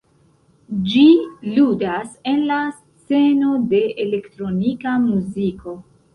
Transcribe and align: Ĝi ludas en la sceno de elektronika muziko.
Ĝi 0.93 1.03
ludas 1.57 2.15
en 2.31 2.41
la 2.53 2.57
sceno 2.79 3.53
de 3.75 3.83
elektronika 4.09 4.97
muziko. 5.07 5.79